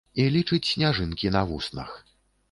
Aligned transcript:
І 0.21 0.23
лічыць 0.35 0.69
сняжынкі 0.69 1.31
на 1.35 1.43
вуснах. 1.51 1.91